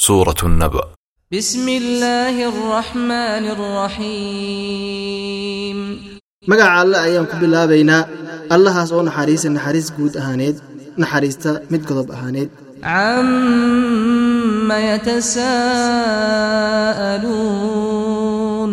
سورة 0.00 0.34
النبأ 0.42 0.84
بسم 1.32 1.68
الله 1.68 2.48
الرحمن 2.48 3.44
الرحيم 4.56 5.78
magaca 6.46 6.78
alle 6.82 6.96
ayaan 7.06 7.26
ku 7.30 7.34
bilaabaynaa 7.42 8.02
allahaas 8.54 8.90
oo 8.94 9.02
naxariisa 9.08 9.48
naxariis 9.56 9.88
guud 9.96 10.14
ahaaneed 10.20 10.56
naxariista 11.02 11.50
mid 11.72 11.82
godob 11.88 12.08
ahaaneed 12.16 12.50
عم 12.84 14.70
يتساءلون 17.46 18.72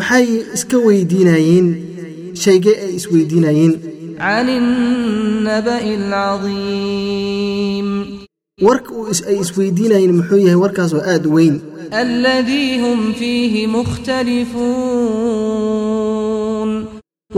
maxay 0.00 0.26
iska 0.56 0.76
weydiinayeen 0.86 1.66
shaygee 2.44 2.76
ay 2.84 2.92
isweydiinayeen 2.98 3.72
عن 4.20 4.48
النبأ 4.48 5.84
العظيم 6.00 7.88
warka 8.67 8.91
ay 9.29 9.37
isweydiinayeen 9.43 10.13
muxuu 10.19 10.39
yahay 10.45 10.59
warkaas 10.63 10.91
waa 10.97 11.05
aad 11.13 11.25
weyn. 11.35 11.55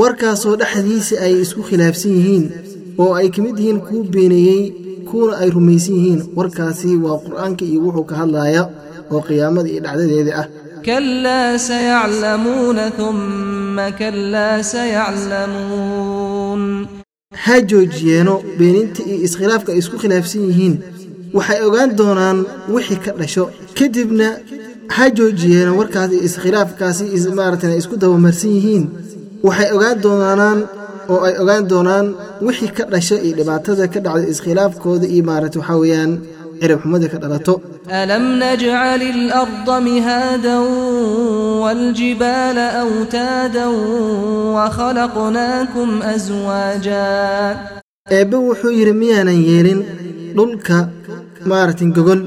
Warkaasoo 0.02 0.56
dhexdiisa 0.62 1.16
ay 1.26 1.34
isku 1.44 1.62
khilaafsan 1.70 2.12
yihiin 2.18 2.46
oo 3.02 3.12
ay 3.20 3.28
ka 3.34 3.40
mid 3.46 3.58
yihiin 3.60 3.80
kuu 3.88 4.04
beeneeyey 4.14 4.64
kuuna 5.10 5.34
ay 5.42 5.50
rumaysan 5.56 5.96
yihiin 6.00 6.22
warkaasi 6.38 6.90
waa 7.04 7.18
qur'aanka 7.26 7.64
iyo 7.66 7.80
wuxuu 7.86 8.06
ka 8.10 8.16
hadlaaya 8.22 8.64
oo 9.14 9.22
qiyaamada 9.28 9.70
iyo 9.70 9.82
dhacdadeeda 9.86 10.34
ah. 10.42 10.48
Ha 17.46 17.56
joojiyeeno 17.70 18.34
beeninta 18.58 19.02
iyo 19.10 19.18
iskhilaafka 19.28 19.70
ay 19.74 19.80
isku 19.82 19.96
khilaafsan 20.02 20.42
yihiin 20.50 20.76
waxay 21.38 21.60
ogaan 21.68 21.90
doonaan 22.00 22.38
wixii 22.74 23.00
ka 23.06 23.12
dhasho. 23.20 23.44
Kadibna 23.78 24.28
ha 24.96 25.04
joojiyeen 25.18 25.72
warkaas 25.80 26.12
iyo 26.14 26.22
iskhilaafkaasi 26.28 27.04
maarata 27.40 27.68
isku 27.82 27.96
dabamarsan 28.04 28.52
yihiin. 28.58 28.84
Waxay 29.48 29.70
ogaan 29.76 29.98
doonaanaan 30.06 30.60
oo 31.12 31.20
ay 31.28 31.34
ogaan 31.44 31.64
doonaan 31.72 32.06
wixii 32.48 32.72
ka 32.78 32.84
dhasho 32.94 33.16
iyo 33.26 33.34
dhibaatada 33.38 33.86
ka 33.94 34.00
dhacday 34.06 34.30
iskhilaafkooda 34.34 35.08
iyo 35.16 35.24
maarata 35.30 35.58
waxaa 35.60 35.80
weeyaan 35.84 36.12
cirib 36.60 36.80
xumada 36.84 37.08
ka 37.14 37.18
dhalato. 37.24 37.54
Alam 38.02 38.24
najcal 38.42 39.02
ilarda 39.12 39.76
mihaadan 39.90 40.64
wاljibaala 41.64 42.66
awtaadan 42.84 43.74
wakhalaqnaakum 44.56 45.90
aswaaja 46.16 47.04
eebbe 48.18 48.38
wuxuu 48.48 48.72
yidhi 48.80 48.94
miyaanan 49.02 49.40
yeelin 49.50 49.80
dhulka 50.38 50.78
maaragtin 51.50 51.90
gogol 51.96 52.22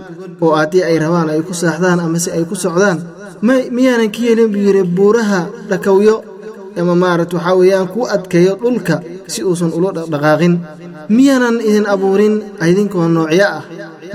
oo 0.44 0.52
haddii 0.60 0.82
ay 0.88 0.96
rabaan 1.02 1.28
ay 1.34 1.40
ku 1.48 1.52
saaxdaan 1.60 1.98
ama 2.04 2.18
si 2.24 2.28
ay 2.36 2.44
ku 2.50 2.54
socdaan 2.64 2.98
miyaanan 3.76 4.10
ka 4.14 4.20
yeelin 4.26 4.48
buu 4.52 4.62
yidhi 4.66 4.82
buuraha 4.96 5.40
dhakawyo 5.70 6.16
ama 6.80 6.94
maaragt 7.02 7.32
waxaa 7.36 7.56
weeyaan 7.60 7.88
ku 7.94 8.00
adkeeyo 8.14 8.52
dhulka 8.62 8.96
si 9.32 9.40
uusan 9.48 9.70
ula 9.76 9.90
dhaqdhaqaaqin 9.96 10.54
miyaanan 11.16 11.56
idin 11.68 11.86
abuurin 11.94 12.34
idinkoo 12.70 13.06
noocyo 13.16 13.46
ah 13.58 13.62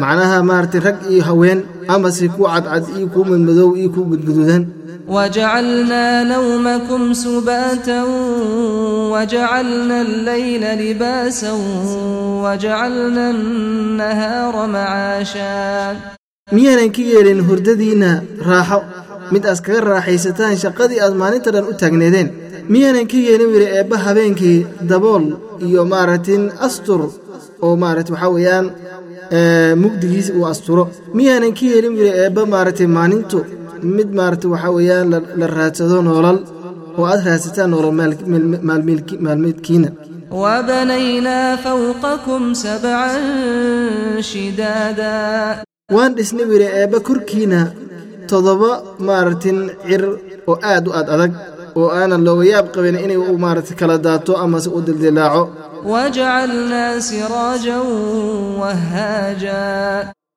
macnaha 0.02 0.38
maaragtay 0.50 0.82
rag 0.88 0.98
iyo 1.12 1.22
haween 1.30 1.60
amase 1.94 2.26
ku 2.36 2.42
cadcad 2.52 2.84
iyo 2.98 3.06
ku 3.14 3.20
madmadow 3.30 3.70
iyo 3.80 3.90
ku 3.96 4.02
gudgududan 4.10 4.64
وجعلنا 5.11 6.23
نومكم 6.25 7.12
سباتا 7.12 8.03
وجعلنا 9.12 10.01
الليل 10.03 10.62
لباسا 10.91 11.53
وجعلنا 12.45 13.31
النهار 13.31 14.55
معاشا 14.67 15.97
miyaanan 16.56 16.91
ka 16.97 17.03
yeelin 17.11 17.41
hurdadiinna 17.48 18.11
raaxo 18.51 18.79
mid 19.34 19.42
aad 19.51 19.61
kaga 19.67 19.81
raaxaysataan 19.92 20.55
shaqadii 20.65 21.01
aad 21.05 21.15
maalinta 21.23 21.51
dhan 21.55 21.65
u 21.70 21.75
taagneedeen 21.83 22.29
miyaanan 22.75 23.06
ka 23.12 23.19
yeelin 23.27 23.51
wiri 23.55 23.67
eebba 23.79 23.97
habeenkii 24.06 24.58
dabool 24.91 25.24
iyo 25.69 25.83
maaragtin 25.92 26.42
astur 26.67 27.01
oo 27.64 27.73
maaragta 27.83 28.13
waxaa 28.14 28.33
weeyaan 28.36 28.67
ee, 29.36 29.74
mugdigiisa 29.83 30.33
uu 30.39 30.47
asturo 30.52 30.83
miyaanan 31.19 31.52
ka 31.58 31.64
yeelin 31.73 31.95
wiri 31.98 32.11
eebba 32.23 32.42
maaragtay 32.55 32.89
maalintu 32.98 33.39
mid 33.97 34.09
maarata 34.19 34.47
waxaa 34.53 34.71
weeyaan 34.77 35.09
la 35.39 35.47
raadsado 35.58 35.97
noolal 36.08 36.39
oo 36.97 37.05
aad 37.11 37.21
raadsataan 37.27 37.69
noolal 37.73 37.93
maalmeedkiina 39.27 39.89
wabanaynaa 40.42 41.58
fawqakum 41.64 42.43
sabcan 42.64 44.21
shidaada 44.31 45.11
waan 45.95 46.11
dhisnay 46.17 46.45
wiri 46.52 46.67
eebba 46.81 46.99
korkiina 47.08 47.59
toddoba 48.30 48.71
maaratin 49.08 49.59
cir 49.87 50.03
oo 50.49 50.55
aad 50.73 50.86
u 50.89 50.92
aad 50.99 51.08
adag 51.15 51.31
oo 51.80 51.87
aana 51.99 52.15
looga 52.27 52.45
yaab 52.52 52.67
qabin 52.75 52.95
inay 53.05 53.17
u 53.17 53.37
maarata 53.43 53.73
kala 53.80 53.95
daato 54.05 54.31
amase 54.43 54.69
u 54.77 54.80
dildilaaco. 54.87 55.43
wajcalnaa 55.92 56.93
siraajan 57.08 57.86
wahaaja 58.61 59.59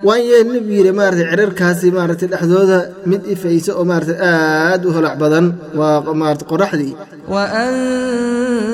waan 0.08 0.22
yeelnay 0.30 0.62
buu 0.66 0.76
yidhi 0.80 0.92
maaragtay 1.00 1.28
cirarkaasi 1.32 1.88
maaragtay 1.98 2.28
dhexdooda 2.34 2.78
mid 3.12 3.22
ifaysa 3.34 3.72
oo 3.80 3.86
maaragtay 3.92 4.18
aad 4.32 4.82
u 4.88 4.90
holac 4.96 5.16
badan 5.24 5.46
waa 5.80 5.98
maaragtay 6.22 6.48
qoraxdii 6.52 6.94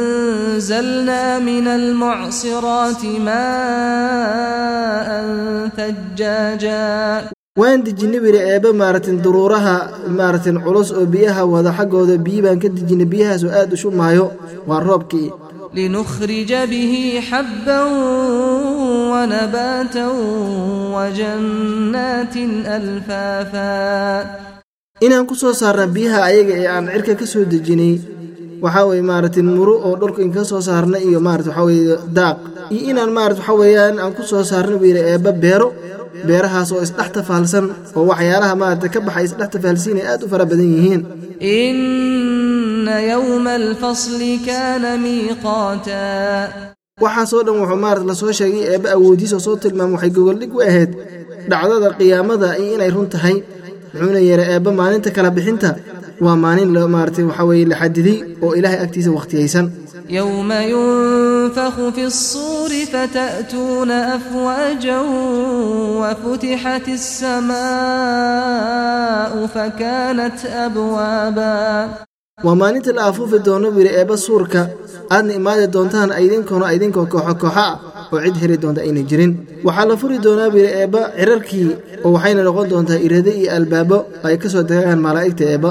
وأنزلنا 0.06 1.40
من 1.40 1.68
المعصرات 1.68 3.02
ماء 3.28 5.08
ثجاجا 5.78 6.86
waan 7.62 7.80
dejinay 7.88 8.20
buu 8.24 8.30
yidhi 8.32 8.42
eebba 8.54 8.70
maaragtin 8.82 9.18
duruuraha 9.26 9.76
maaragtin 10.20 10.58
culus 10.66 10.90
oo 10.92 11.06
biyaha 11.14 11.42
wada 11.54 11.72
xaggooda 11.78 12.16
biyi 12.26 12.42
baan 12.46 12.60
ka 12.64 12.68
dejinay 12.78 13.08
biyahaas 13.14 13.44
oo 13.48 13.52
aad 13.60 13.70
u 13.76 13.78
shumaayo 13.84 14.26
waa 14.70 14.82
roobkii 14.88 15.28
لنخرج 15.74 16.52
به 16.54 16.94
حبا 17.30 17.82
ونباتا 19.12 20.08
وجنات 20.96 22.36
ألفافا 22.76 23.76
inaan 25.06 25.28
ku 25.28 25.36
soo 25.36 25.52
saarna 25.52 25.86
biyaha 25.96 26.20
ayaga 26.32 26.54
ee 26.62 26.68
aan 26.72 26.86
cirka 26.94 27.14
ka 27.20 27.26
soo 27.34 27.44
dejinay 27.52 27.94
waxaa 28.64 28.88
weye 28.90 29.04
maaragtay 29.10 29.44
muro 29.44 29.76
oo 29.88 29.94
dhulka 30.00 30.22
in 30.26 30.32
ka 30.32 30.44
soo 30.52 30.62
saarna 30.68 30.98
iyo 31.08 31.20
maarata 31.28 31.50
waxaa 31.52 31.68
weye 31.68 31.96
daaq 32.18 32.38
iyo 32.74 32.82
inaan 32.92 33.12
maarata 33.18 33.42
waxaa 33.44 33.60
weeyaan 33.62 33.96
aan 34.04 34.14
ku 34.18 34.24
soo 34.32 34.44
saarna 34.52 34.76
buu 34.80 34.88
yidhi 34.90 35.04
eebba 35.12 35.32
beero 35.44 35.68
beerahaas 36.29 36.69
oo 36.75 36.81
isdhex 36.87 37.09
tafaalsan 37.17 37.65
oo 37.99 38.05
waxyaalaha 38.11 38.55
maarata 38.63 38.87
ka 38.95 39.01
baxay 39.07 39.25
isdhex 39.29 39.49
tafaalsiinay 39.55 40.05
aad 40.13 40.21
u 40.25 40.29
fara 40.33 40.45
badan 40.51 40.69
yihiin. 40.77 41.03
Waxaasoo 47.05 47.43
dhan 47.47 47.57
wuxuu 47.63 47.79
maarata 47.85 48.07
la 48.11 48.15
soo 48.21 48.33
sheegay 48.39 48.63
eebba 48.73 48.89
awoodiis 48.97 49.33
oo 49.37 49.43
soo 49.47 49.57
tilmaama 49.63 49.95
waxay 49.97 50.11
gogoldhig 50.17 50.53
u 50.59 50.61
ahayd 50.69 50.91
dhacdada 51.51 51.89
qiyaamada 51.99 52.49
iyo 52.63 52.73
inay 52.77 52.91
run 52.97 53.09
tahay. 53.15 53.37
Wuxuuna 53.95 54.21
yeeray 54.29 54.49
eebba 54.55 54.71
maalinta 54.81 55.11
kala 55.17 55.31
bixinta 55.37 55.71
waa 56.25 56.37
maalin 56.45 56.71
maarata 56.95 57.23
waxa 57.29 57.45
weye 57.49 57.65
la 57.71 57.77
xadidey 57.81 58.17
oo 58.45 58.53
ilaahay 58.59 58.81
agtiisa 58.85 59.11
wakhtiyaysan 59.17 59.67
yowma 60.17 60.59
yunfaku 60.75 61.85
fi 61.97 62.05
suuri 62.11 62.83
fata'tuuna 62.95 63.97
afwaajan 64.17 65.07
wafutixat 66.03 66.87
alsamaa'u 68.11 69.41
fakanat 69.55 70.39
abwaaba. 70.65 71.51
Waa 72.45 72.57
maalinta 72.61 72.93
la 72.97 73.03
afuufi 73.11 73.39
doono 73.47 73.69
biri 73.77 73.91
eebba 74.01 74.17
suurka 74.27 74.61
aadna 75.15 75.33
imaadi 75.41 75.67
doontaan 75.75 76.11
aydinkuna 76.19 76.65
aydinkoo 76.73 77.07
kooxo 77.13 77.35
kooxo 77.43 77.61
ah 77.67 77.73
oo 78.13 78.19
cid 78.25 78.37
heli 78.43 78.57
doonta 78.63 78.81
ayna 78.87 79.03
jirin. 79.11 79.33
Waxaa 79.67 79.87
la 79.91 79.95
furi 80.01 80.17
doonaa 80.25 80.51
biri 80.55 80.69
eebba 80.81 81.01
cirarkii 81.19 81.69
oo 82.05 82.11
waxayna 82.17 82.43
noqon 82.47 82.67
doontaa 82.73 82.99
irado 83.07 83.31
iyo 83.41 83.49
albaabo 83.57 83.99
ay 84.27 84.37
ka 84.43 84.49
soo 84.53 84.63
degaan 84.71 85.01
malaa'igta 85.07 85.45
eebba 85.55 85.71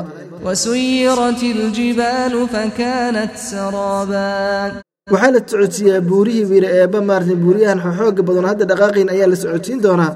waxaa 5.14 5.32
la 5.36 5.40
socodsiiyaa 5.52 6.02
buurihii 6.10 6.46
wiire 6.52 6.68
eebba 6.80 7.00
maartay 7.10 7.38
buuriyahan 7.44 7.80
xooga 7.98 8.22
badan 8.28 8.46
hadda 8.52 8.64
dhaqaaqayn 8.72 9.10
ayaa 9.16 9.28
la 9.34 9.38
socodsiin 9.44 9.80
doonaa 9.86 10.12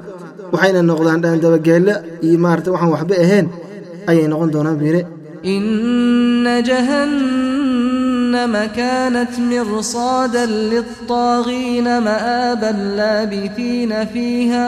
waxayna 0.54 0.82
noqdaan 0.90 1.20
dhaandabageella 1.24 1.94
iyo 2.28 2.38
maarata 2.46 2.70
waxaan 2.76 2.92
waxba 2.96 3.16
ahayn 3.26 3.46
ayay 4.12 4.26
noqon 4.32 4.50
doonaan 4.56 4.78
wiire 4.84 5.02
ina 5.56 6.56
jahannama 6.70 8.64
kaanat 8.80 9.34
mirsaadan 9.52 10.52
lilطaagiina 10.72 11.94
ma'aaban 12.10 12.78
laabihiina 13.00 14.00
fiiha 14.14 14.66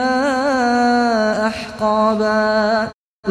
axqaaba 1.50 2.36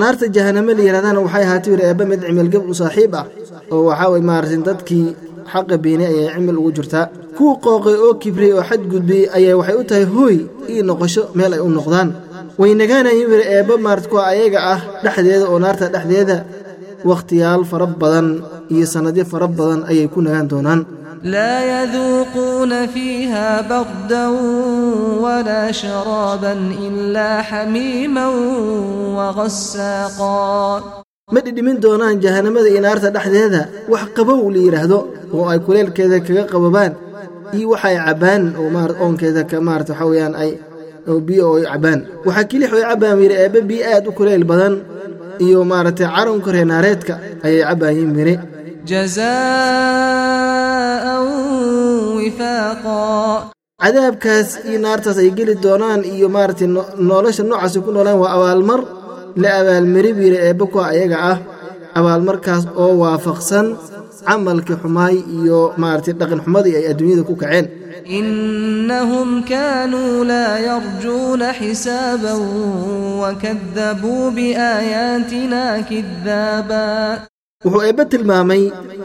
naarta 0.00 0.26
jahaname 0.37 0.73
la 0.79 0.82
yidhahdana 0.88 1.20
waxay 1.26 1.44
ahaatay 1.46 1.70
yidhi 1.73 1.85
eebba 1.91 2.05
mid 2.11 2.20
cimilgab 2.26 2.62
u 2.70 2.75
saaxiib 2.81 3.14
ah. 3.20 3.26
Oo 3.73 3.82
waxaa 3.91 4.11
way 4.12 4.23
maaragtay 4.31 4.61
dadkii 4.69 5.06
xaqa 5.52 5.76
beenay 5.85 6.06
ayay 6.12 6.29
cimil 6.35 6.58
ugu 6.61 6.70
jirtaa. 6.76 7.06
Kuwa 7.37 7.55
qooqay 7.64 7.96
oo 8.06 8.14
kibrey 8.23 8.52
oo 8.56 8.62
xadgudbay 8.70 9.23
ayaa 9.37 9.56
waxay 9.61 9.76
u 9.81 9.85
tahay 9.88 10.06
hooy 10.14 10.37
iyo 10.73 10.82
noqosho 10.88 11.23
meel 11.38 11.52
ay 11.56 11.61
u 11.67 11.69
noqdaan. 11.79 12.08
Way 12.61 12.73
nagaanayeen 12.81 13.29
wiri 13.31 13.44
eebba 13.56 13.75
maarata 13.85 14.08
kuwa 14.11 14.23
ayaga 14.32 14.58
ah 14.73 14.81
dhexdeeda 15.05 15.44
oo 15.52 15.58
naarta 15.64 15.87
dhexdeeda 15.94 16.37
wakhtiyaal 17.10 17.62
fara 17.70 17.86
badan 18.02 18.28
iyo 18.72 18.86
sannadyo 18.92 19.24
fara 19.32 19.46
badan 19.58 19.80
ayay 19.90 20.08
ku 20.12 20.18
nagaan 20.24 20.48
doonaan. 20.52 20.80
Laa 21.24 21.60
yaduuquuna 21.72 22.78
fiiha 22.94 23.46
bardan 23.70 24.32
walaa 25.24 25.72
sharaaban 25.72 26.60
ilaa 26.86 27.40
xamiiman 27.50 28.32
waqasaaqa 29.16 30.32
ma 31.34 31.40
dhidhimin 31.44 31.76
doonaan 31.84 32.20
jahanamada 32.24 32.68
iyo 32.72 32.80
naarta 32.84 33.08
dhexdeeda? 33.16 33.62
Wax 33.92 34.04
qabow 34.16 34.40
la 34.54 34.60
yidhaahdo 34.66 34.98
oo 35.34 35.44
ay 35.52 35.58
kuleelkeeda 35.66 36.18
kaga 36.26 36.44
qababaan 36.52 36.92
iyo 37.56 37.66
waxay 37.72 37.96
cabbaan 38.06 38.42
oo 38.60 38.68
oonkeeda 39.04 39.42
maarata 39.66 39.92
waxaa 39.92 40.08
weyaan 40.12 40.34
ay 40.42 40.50
biyo 41.26 41.44
oo 41.50 41.56
ay 41.60 41.64
cabbaan. 41.72 42.00
Waxaa 42.26 42.48
kili 42.50 42.64
wax 42.68 42.74
oy 42.76 42.84
cabbaan 42.90 43.16
yidhi 43.24 43.36
eebbe 43.44 43.60
biyo 43.70 43.82
aad 43.92 44.04
u 44.08 44.12
kuleyl 44.18 44.44
badan 44.50 44.74
iyo 45.46 45.58
maaragtay 45.70 46.06
caranka 46.14 46.48
reenaareedka 46.56 47.14
ayay 47.46 47.62
cabbaayeen 47.69 48.10
mire 48.16 48.34
cadaabkaas 53.82 54.48
iyo 54.69 54.78
naartaas 54.84 55.19
ay 55.22 55.31
geli 55.36 55.54
doonaan 55.64 56.02
iyo 56.14 56.26
maaragtay 56.36 56.69
nolosha 57.08 57.42
noocaasay 57.48 57.82
ku 57.84 57.90
noolaan 57.94 58.19
waa 58.22 58.32
abaalmar 58.36 58.81
la 59.42 59.48
abaalmaribiire 59.60 60.38
eebba 60.48 60.64
kuwa 60.72 60.84
ayaga 60.94 61.19
ah. 61.32 61.38
Abaalmarkaas 61.98 62.64
oo 62.82 62.92
waafaqsan 63.02 63.66
camalkii 64.26 64.76
xumaay 64.82 65.16
iyo 65.38 65.58
maaragtay 65.82 66.14
dhaqan 66.20 66.40
xumadii 66.44 66.75
ay 66.78 66.84
adduunyada 66.90 67.22
ku 67.28 67.34
kaceen. 67.42 67.66
إنهم 68.09 69.41
كانوا 69.44 70.25
لا 70.25 70.47
يرجون 70.69 71.44
حسابا 71.44 72.33
وكذبوا 73.21 74.30
بآياتنا 74.30 75.81
كذابا 75.89 77.19
wuxuu 77.65 77.81
eebbe 77.88 78.03
tilmaamay 78.12 78.62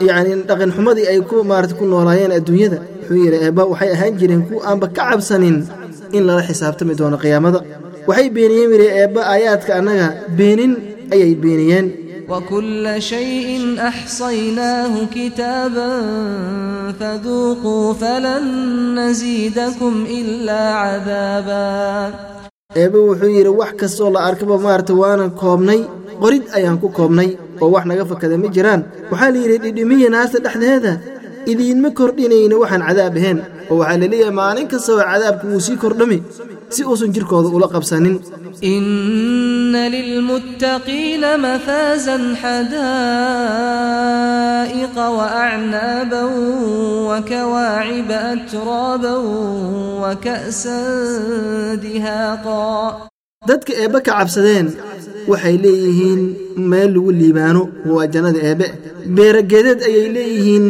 yacni 0.09 0.33
dhaqan 0.49 0.71
xumadii 0.77 1.07
ay 1.13 1.19
ku 1.31 1.37
maarata 1.51 1.75
ku 1.79 1.85
noolaayeen 1.93 2.33
adduunyada 2.39 2.79
wuxuu 3.01 3.19
yidhi 3.25 3.39
eebba 3.47 3.63
waxay 3.73 3.91
ahaan 3.97 4.15
jireen 4.21 4.43
kuwa 4.49 4.61
aanba 4.71 4.87
ka 4.97 5.03
cabsanin 5.11 5.57
in 6.17 6.23
lala 6.29 6.43
xisaabtami 6.49 6.95
doono 7.01 7.17
qiyaamada 7.25 7.59
waxay 8.09 8.29
beeniyeen 8.37 8.71
yidhi 8.75 8.87
eebba 9.03 9.21
aayaadka 9.33 9.71
annaga 9.79 10.07
beenin 10.39 10.73
ayay 11.15 11.33
beeniyeen 11.45 11.87
وكل 12.29 13.03
شيء 13.03 13.77
أحصيناه 13.91 14.93
كتابا 15.15 15.91
فذوقوا 17.01 17.93
فلن 17.93 18.45
نزيدكم 18.99 20.07
إلا 20.21 20.61
عذابا 20.75 22.15
eebbe 22.77 22.99
wuxuu 23.09 23.31
yidhi 23.37 23.49
wax 23.61 23.73
kastoo 23.81 24.11
la 24.15 24.21
arkaba 24.29 24.57
maarata 24.65 24.95
waanan 25.03 25.31
koobnay 25.41 25.81
qorid 26.23 26.45
ayaan 26.59 26.77
ku 26.83 26.89
koobnay 26.99 27.29
oo 27.63 27.69
wax 27.75 27.85
naga 27.91 28.05
fakada 28.11 28.37
ma 28.43 28.49
jiraan 28.57 28.81
waxaa 29.11 29.31
la 29.35 29.39
yidhi 29.43 29.59
dhidhimiya 29.65 30.09
naarta 30.15 30.39
dhexdeeda 30.45 30.93
idiinma 31.53 31.89
kordhinayna 31.99 32.57
waxaan 32.63 32.83
cadaab 32.89 33.15
ahayn 33.21 33.39
oo 33.72 33.76
waxaa 33.82 33.98
la 34.02 34.08
leeyahay 34.12 34.36
maalin 34.42 34.68
kastaba 34.74 35.04
cadaabku 35.12 35.46
wuu 35.52 35.64
sii 35.68 35.78
kordhami 35.84 36.18
si 36.76 36.82
uusan 36.90 37.12
jirkooda 37.16 37.50
ula 37.58 37.68
qabsanin. 37.74 38.16
Ina 38.74 39.84
lilmuttaqiina 39.96 41.30
mafaasan 41.46 42.24
xadaa'iqa 43.70 45.06
waacnaaban 45.18 46.32
wakawaaciba 47.10 48.18
atraaban 48.34 49.22
waka'san 50.04 51.80
dihaaqa. 51.84 52.60
Dadka 53.50 53.72
eebbe 53.82 54.00
ka 54.06 54.12
cabsadeen 54.20 54.68
waxay 55.32 55.56
leeyihiin 55.64 56.22
meel 56.72 56.90
lagu 56.96 57.12
liibaano 57.20 57.62
waa 57.94 58.08
jannada 58.14 58.40
eebbe. 58.50 58.68
Beerageedeed 59.16 59.80
ayay 59.90 60.08
leeyihiin 60.16 60.66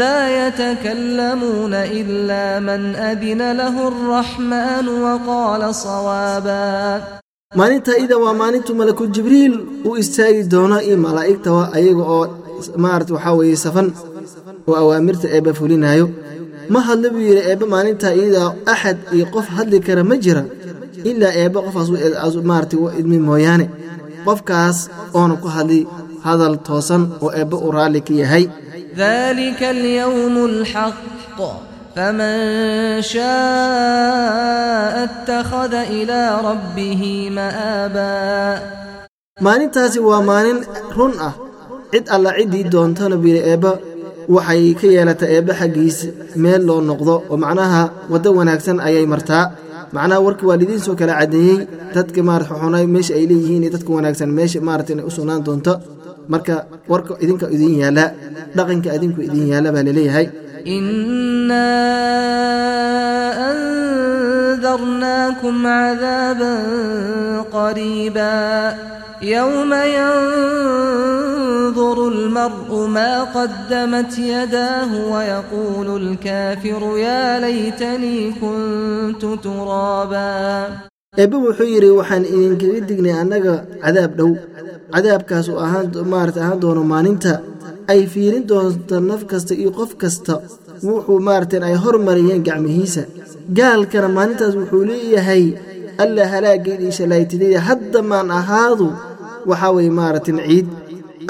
laa 0.02 0.26
yatakallamuuna 0.40 1.80
ila 2.00 2.44
man 2.68 2.82
adina 3.12 3.48
lahu 3.62 3.82
alraxmaanu 3.92 4.92
waqaala 5.06 5.68
sawaabaa 5.86 6.94
maalinta 7.60 7.94
ida 8.04 8.16
waa 8.24 8.36
maalintu 8.42 8.72
malaku 8.80 9.04
jibriil 9.16 9.54
uu 9.88 9.96
istaagi 10.04 10.42
doono 10.54 10.78
iyo 10.88 10.98
malaa'igta 11.06 11.52
ayaga 11.78 12.04
oo 12.18 12.26
maarata 12.84 13.12
waxaa 13.18 13.34
weeye 13.40 13.58
safan 13.66 13.88
oo 14.70 14.76
awaamirta 14.82 15.28
eebba 15.36 15.52
fulinaayo. 15.60 16.06
Ma 16.74 16.80
hadle 16.88 17.08
buu 17.14 17.24
yidhi 17.28 17.42
eebbe 17.50 17.66
maalintaa 17.74 18.14
iyadaa 18.20 18.50
axad 18.74 18.98
iyo 19.16 19.26
qof 19.34 19.48
hadli 19.58 19.78
kara 19.88 20.04
ma 20.10 20.16
jira 20.24 20.44
ilaa 21.10 21.34
eebba 21.42 21.60
qofaas 21.66 21.90
maarata 22.52 22.76
u 22.84 22.86
idmi 23.00 23.18
mooyaane. 23.28 23.66
Qofkaas 24.26 24.78
oona 25.20 25.36
ku 25.44 25.48
hadli 25.56 25.80
hadal 26.26 26.56
toosan 26.68 27.04
oo 27.24 27.30
eebba 27.40 27.56
u 27.66 27.68
raalli 27.76 28.00
ka 28.08 28.14
yahay. 28.22 28.46
Dalika 29.02 29.66
alyawm 29.76 30.36
alxaq 30.52 30.96
faman 31.96 32.40
shaaa 33.72 34.86
attakhada 35.04 35.82
ilaa 36.00 36.32
rabbihi 36.50 37.12
ma'aabaa 37.38 38.54
maalintaasi 39.46 40.00
waa 40.10 40.22
maalin 40.30 40.60
run 40.98 41.14
ah 41.28 41.34
cid 41.93 42.05
alla 42.15 42.31
ciddii 42.39 42.65
doontana 42.73 43.17
buu 43.23 43.31
yidhi 43.33 43.43
eebba 43.53 43.71
waxay 44.35 44.63
ka 44.81 44.87
yeelata 44.95 45.27
eebba 45.37 45.53
xaggiis 45.61 45.99
meel 46.43 46.63
loo 46.69 46.81
noqdo 46.91 47.15
oo 47.33 47.37
macnaha 47.45 47.83
waddo 48.13 48.29
wanaagsan 48.39 48.79
ayay 48.87 49.07
martaa 49.15 49.45
macnaha 49.97 50.21
warkii 50.27 50.47
waa 50.51 50.59
lidiin 50.63 50.83
soo 50.87 50.95
kala 51.01 51.13
caddeeyey 51.21 51.57
dadka 51.95 52.21
maarata 52.29 52.55
xunay 52.63 52.85
meesha 52.95 53.13
ay 53.19 53.25
leeyihiin 53.31 53.63
iyo 53.65 53.73
dadka 53.77 53.91
wanaagsan 53.99 54.31
meesha 54.39 54.59
maarata 54.69 54.91
inay 54.95 55.07
u 55.11 55.15
sugnaan 55.17 55.43
doonto 55.47 55.73
marka 56.33 56.55
warka 56.93 57.13
idinka 57.25 57.47
idin 57.55 57.73
yaalla 57.83 58.05
dhaqanka 58.57 58.89
idinku 58.97 59.21
idin 59.29 59.45
yaalla 59.53 59.69
baa 59.77 59.85
laleeyahay 59.89 60.27
إنا 60.77 61.69
أنذرناكم 63.51 65.67
عذابا 65.67 66.55
قريبا 67.53 68.75
يوم 69.23 69.71
ينظر 69.99 71.20
المرء 72.01 72.87
ما 72.87 73.23
قدمت 73.25 74.19
يداه 74.19 74.91
ويقول 75.13 76.03
الكافر 76.03 76.99
يا 76.99 77.41
ليتني 77.41 78.33
كنت 78.41 79.23
ترابا 79.45 80.69
eebbe 81.23 81.37
wuxuu 81.45 81.69
yidhi 81.75 81.91
waxaan 81.99 82.25
idinkaga 82.35 82.81
dignay 82.89 83.15
annaga 83.23 83.55
cadaab 83.85 84.13
dhow 84.19 84.31
cadaabkaas 84.95 85.47
oo 85.53 85.59
ahaan 85.67 85.87
maarata 86.13 86.41
ahaan 86.45 86.59
doono 86.65 86.83
maalinta 86.93 87.33
ay 87.93 88.01
fiirin 88.13 88.45
doonto 88.51 88.97
naf 89.11 89.23
kasta 89.31 89.53
iyo 89.63 89.71
qof 89.79 89.91
kasta 90.03 90.35
wuxuu 90.89 91.19
maaratan 91.29 91.63
ay 91.69 91.75
hormariyeen 91.85 92.43
gacmihiisa 92.49 93.03
gaalkana 93.59 94.09
maalintaas 94.17 94.55
wuxuu 94.61 94.83
leeyahay 94.91 95.45
alla 96.05 96.25
halaaggeedii 96.33 96.93
shalaytidayda 96.99 97.61
hadda 97.69 98.01
maan 98.11 98.29
ahaadu 98.41 98.87
waxaa 99.51 99.73
weye 99.77 99.91
maaratin 100.01 100.39
ciid 100.49 100.67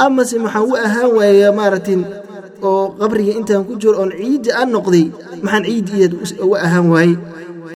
amase 0.05 0.35
maxaan 0.43 0.65
u 0.71 0.73
ahaan 0.85 1.09
waayaa 1.17 1.51
maaratin 1.59 2.01
oo 2.69 2.83
qabriga 2.99 3.33
intaan 3.39 3.63
ku 3.67 3.73
jiro 3.81 3.95
oon 4.01 4.11
ciidda 4.19 4.51
a 4.61 4.63
noqday 4.73 5.05
maxaan 5.43 5.63
ciiddiideed 5.67 6.13
uga 6.45 6.57
ahaan 6.67 6.85
waaye 6.93 7.15